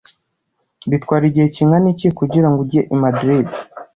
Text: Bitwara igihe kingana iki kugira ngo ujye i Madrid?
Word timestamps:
Bitwara 0.89 1.23
igihe 1.27 1.47
kingana 1.55 1.87
iki 1.93 2.07
kugira 2.19 2.47
ngo 2.49 2.59
ujye 2.65 2.81
i 2.95 2.97
Madrid? 3.03 3.47